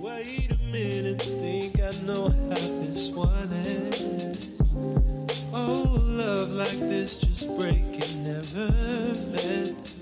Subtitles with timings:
[0.00, 4.50] Wait a minute, think I know how this one ends.
[5.52, 8.70] Oh, love like this just breaking never
[9.30, 9.94] meant.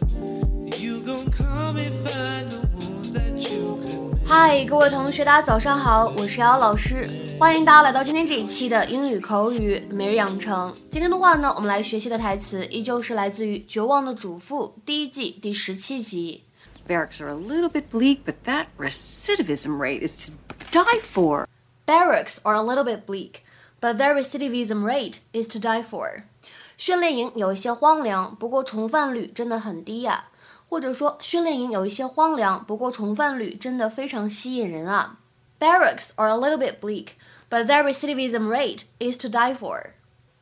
[0.81, 4.19] You gon' call me, find the wounds that you could.
[4.27, 10.73] 嗨，各位同学，大家早上好，我是瑶老师，欢迎大家来到今天这一期的英语口语每日养成。
[10.91, 16.45] 今天的话呢，我们来学习的台词依旧是来自于《绝望的主妇》第一季第十七集。
[16.90, 20.34] Barracks are a little bit bleak, but that recidivism rate is to
[20.72, 21.48] die for.
[21.86, 23.44] Barracks are a little bit bleak,
[23.82, 26.24] but their recidivism rate is to die for.
[26.78, 30.26] 训练营有一些荒凉，不过重犯率真的很低呀、
[30.68, 35.20] 或者说，训练营有一些荒凉，不过重犯率真的非常吸引人啊。
[35.60, 37.14] Barracks are a little bit bleak,
[37.50, 39.94] but their recidivism rate is to die for.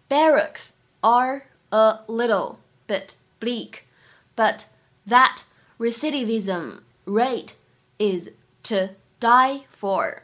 [0.10, 3.84] Barracks are a little bit bleak,
[4.36, 4.66] but
[5.08, 5.44] that
[5.79, 7.53] recidivism rate
[7.99, 8.31] is
[8.65, 10.23] to die for.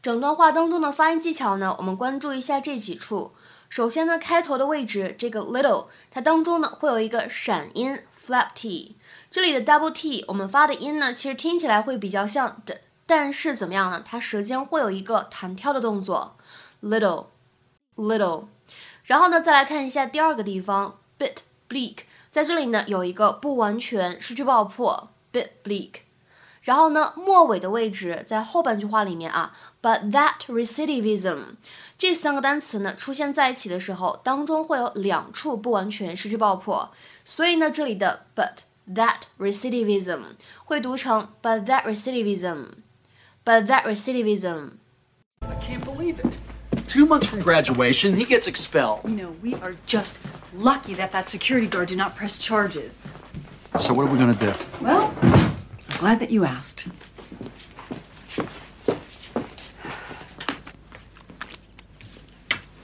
[0.00, 3.32] 整段话当中的发音技巧呢，我们关注一下这几处。
[3.68, 8.96] 首先呢，开头的位置这个 little，它当中呢会有一个闪音 flap t。
[9.28, 14.04] 这里的 double t 我们发的音呢，其实听起来会比较像的，但是怎么样呢？
[14.06, 16.36] 它舌尖会有一个弹跳的动作
[16.80, 17.26] ，little
[17.96, 18.46] little。
[19.02, 21.98] 然后呢，再来看一下第二个地方 bit bleak，
[22.36, 25.92] 在这里呢有一个不完全失去爆破 bit bleak。
[26.60, 31.54] 然后呢，末尾的位置在后半句话里面啊，but that recidivism
[31.96, 36.90] 这三个单词呢出现在一起的时候，当中会有两处不完全失去爆破，
[37.24, 40.20] 所以呢，这里的 but that recidivism
[40.66, 44.72] 会读成 but that recidivism，but that recidivism。
[45.40, 46.45] I can't believe it.
[46.86, 49.00] Two months from graduation, he gets expelled.
[49.04, 50.18] You know, we are just
[50.54, 53.02] lucky that that security guard did not press charges.
[53.78, 54.52] So what are we gonna do?
[54.80, 56.88] Well, I'm glad that you asked.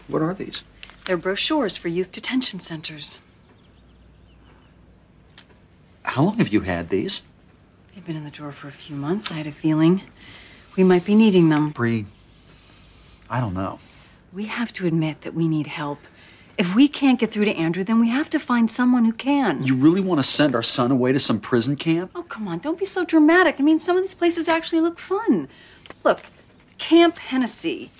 [0.08, 0.64] What are these?
[1.06, 3.18] They're brochures for youth detention centers.
[6.02, 7.22] How long have you had these?
[7.94, 9.30] They've been in the drawer for a few months.
[9.30, 10.02] I had a feeling
[10.76, 11.70] we might be needing them.
[11.70, 12.04] Bree,
[13.30, 13.78] I don't know.
[14.32, 15.98] We have to admit that we need help.
[16.56, 19.62] If we can't get through to Andrew, then we have to find someone who can.
[19.62, 22.12] You really want to send our son away to some prison camp?
[22.14, 23.56] Oh, come on, don't be so dramatic.
[23.58, 25.48] I mean, some of these places actually look fun.
[26.04, 26.20] Look,
[26.78, 27.90] Camp Hennessy.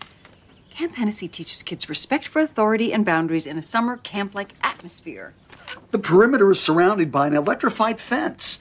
[0.71, 5.35] Camp Hennessy teaches kids respect for authority and boundaries in a summer camp like atmosphere.
[5.91, 8.61] The perimeter is surrounded by an electrified fence.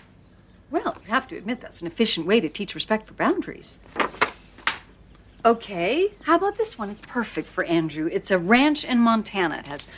[0.70, 3.80] Well, you have to admit that's an efficient way to teach respect for boundaries.
[5.44, 6.92] Okay, how about this one?
[6.92, 8.08] It's perfect for Andrew.
[8.12, 9.58] It's a ranch in Montana.
[9.58, 9.90] It has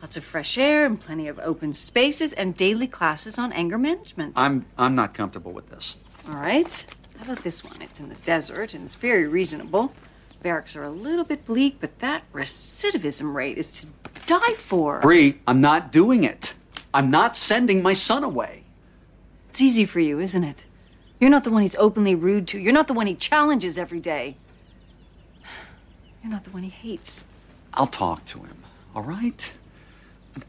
[0.00, 4.34] lots of fresh air and plenty of open spaces and daily classes on anger management.
[4.36, 5.96] I'm I'm not comfortable with this.
[6.28, 6.86] All right.
[7.16, 7.82] How about this one?
[7.82, 9.92] It's in the desert and it's very reasonable.
[10.40, 13.86] Barracks are a little bit bleak, but that recidivism rate is to
[14.26, 15.00] die for.
[15.00, 16.54] Bree, I'm not doing it.
[16.94, 18.62] I'm not sending my son away.
[19.50, 20.64] It's easy for you, isn't it?
[21.20, 22.58] You're not the one he's openly rude to.
[22.58, 24.36] You're not the one he challenges every day.
[26.21, 27.25] You're not the one he hates.
[27.73, 28.57] I'll talk to him,
[28.93, 29.51] all right?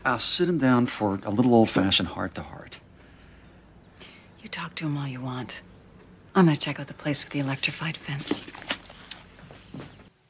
[0.05, 2.81] I'll sit him down for a little old fashioned heart to heart.
[4.43, 5.63] You talk to him all you want.
[6.35, 8.45] I'm gonna check out the place with the electrified fence.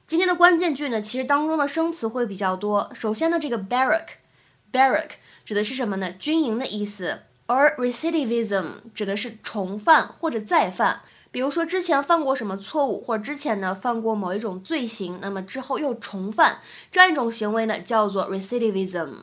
[0.06, 2.91] 今天的关键句呢，其实当中的生词会比较多。
[2.94, 5.11] 首先呢，这个 barrack，barrack
[5.44, 6.12] 指的是什么呢？
[6.12, 7.22] 军营的意思。
[7.47, 11.00] 而 recidivism 指的是重犯或者再犯，
[11.34, 16.60] 比如说之前犯过什么错误，或者之前呢犯过某一种罪行，那么之后又重犯，
[16.92, 19.16] 这样一种行为呢叫做 recidivism。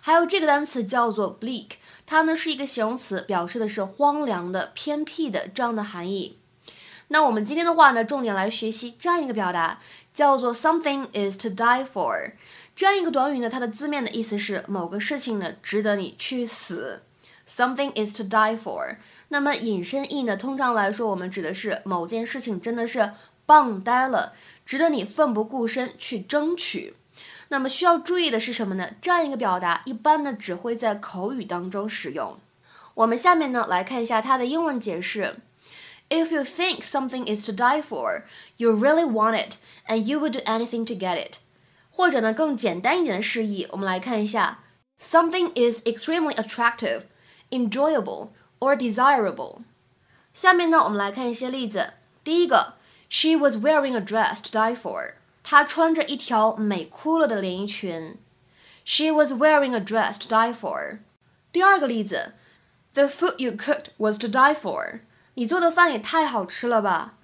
[0.00, 1.68] 还有这个单词叫做 bleak，
[2.04, 6.36] 它呢是一个形容词，表示的是荒凉的、偏僻的这样的含义。
[7.06, 9.78] 那我们今天的话呢，重点来学习这样一个表达，
[10.12, 12.32] 叫做 something is to die for。
[12.74, 17.02] 这样一个短语呢，它的字面的意思是某个事情呢值得你去死。
[17.46, 18.96] Something is to die for。
[19.28, 23.12] 那么引申义呢，通常来说，我们指的是某件事情真的是
[23.46, 24.32] 棒呆了，
[24.64, 26.96] 值得你奋不顾身去争取。
[27.48, 28.90] 那么需要注意的是什么呢？
[29.00, 32.40] 这样一个表达一般呢只会在口语当中使用。
[32.94, 35.36] 我们下面呢来看一下它的英文解释。
[36.08, 38.22] If you think something is to die for,
[38.56, 39.56] you really want it,
[39.86, 41.38] and you would do anything to get it。
[41.90, 44.60] 或者呢更简单一点的释义，我们来看一下
[45.00, 47.02] ：Something is extremely attractive,
[47.49, 48.29] enjoyable
[48.59, 49.63] or desirable。
[50.33, 51.93] 下面呢我们来看一些例子。
[52.23, 52.75] 第一个，
[53.09, 55.13] She was wearing a dress to die for。
[55.43, 58.17] 她穿着一条美哭了的连衣裙。
[58.85, 60.99] She was wearing a dress to die for。
[61.51, 62.33] 第二个例子，
[62.93, 65.01] The food you cooked was to die for。
[65.33, 67.15] 你做的饭也太好吃了吧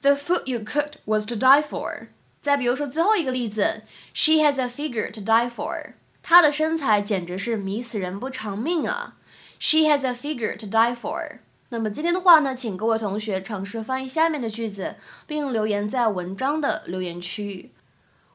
[0.00, 2.08] The food you cooked was to die for。
[2.42, 3.82] 再比如说最后一个例子，
[4.12, 5.92] She has a figure to die for。
[6.22, 9.16] 她的身材简直是迷死人不偿命啊。
[9.59, 11.39] She has a figure to die for。
[11.69, 14.95] 那么今天的话呢，请各位同学尝试翻译下面的句子，
[15.25, 17.71] 并留言在文章的留言区。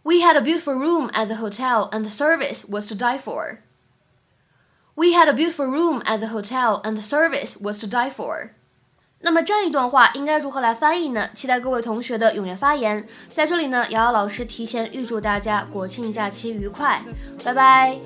[0.02, 3.58] We had a beautiful room at the hotel, and the service was to die for.
[4.94, 8.50] We had a beautiful room at the hotel, and the service was to die for.
[9.20, 11.30] 那么这样一段话应该如何来翻译呢？
[11.32, 13.06] 期待各位同学的踊跃发言。
[13.30, 17.00] 在这里呢，瑶瑶老师提前预祝大家国庆假期愉快，
[17.44, 17.96] 拜拜。